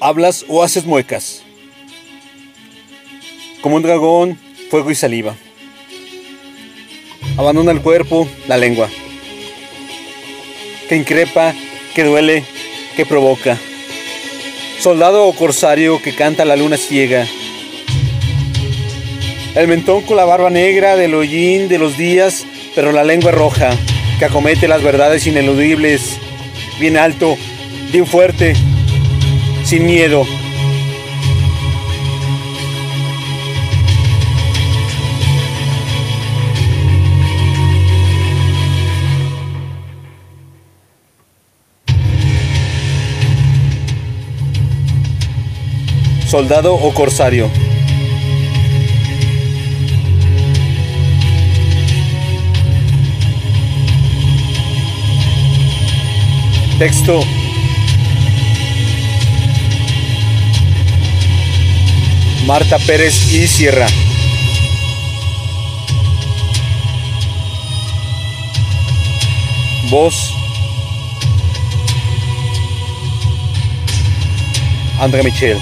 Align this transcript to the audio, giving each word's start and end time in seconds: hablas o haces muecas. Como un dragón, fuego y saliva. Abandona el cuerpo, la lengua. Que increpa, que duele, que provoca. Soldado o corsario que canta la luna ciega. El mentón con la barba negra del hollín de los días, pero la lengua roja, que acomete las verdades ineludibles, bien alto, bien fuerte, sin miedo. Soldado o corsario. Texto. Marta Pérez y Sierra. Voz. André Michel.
hablas 0.00 0.44
o 0.48 0.62
haces 0.62 0.84
muecas. 0.84 1.42
Como 3.60 3.76
un 3.76 3.82
dragón, 3.82 4.38
fuego 4.70 4.90
y 4.90 4.94
saliva. 4.94 5.34
Abandona 7.36 7.72
el 7.72 7.82
cuerpo, 7.82 8.28
la 8.46 8.56
lengua. 8.56 8.88
Que 10.88 10.96
increpa, 10.96 11.54
que 11.94 12.04
duele, 12.04 12.44
que 12.94 13.04
provoca. 13.04 13.58
Soldado 14.80 15.26
o 15.26 15.34
corsario 15.34 16.00
que 16.00 16.14
canta 16.14 16.44
la 16.44 16.56
luna 16.56 16.76
ciega. 16.76 17.26
El 19.54 19.68
mentón 19.68 20.02
con 20.02 20.16
la 20.16 20.24
barba 20.24 20.50
negra 20.50 20.96
del 20.96 21.14
hollín 21.14 21.68
de 21.68 21.78
los 21.78 21.96
días, 21.96 22.46
pero 22.74 22.92
la 22.92 23.04
lengua 23.04 23.32
roja, 23.32 23.70
que 24.18 24.26
acomete 24.26 24.68
las 24.68 24.82
verdades 24.82 25.26
ineludibles, 25.26 26.18
bien 26.78 26.98
alto, 26.98 27.36
bien 27.90 28.06
fuerte, 28.06 28.54
sin 29.66 29.84
miedo. 29.84 30.24
Soldado 46.28 46.74
o 46.74 46.94
corsario. 46.94 47.50
Texto. 56.78 57.45
Marta 62.46 62.78
Pérez 62.78 63.32
y 63.32 63.48
Sierra. 63.48 63.88
Voz. 69.90 70.32
André 75.00 75.24
Michel. 75.24 75.58